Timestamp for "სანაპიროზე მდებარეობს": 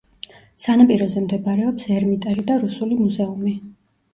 0.65-1.87